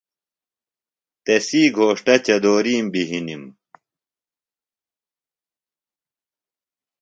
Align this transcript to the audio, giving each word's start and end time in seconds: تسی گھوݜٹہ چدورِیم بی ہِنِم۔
تسی 1.25 1.61
گھوݜٹہ 1.75 2.15
چدورِیم 2.25 2.85
بی 2.93 3.03
ہِنِم۔ 3.09 3.43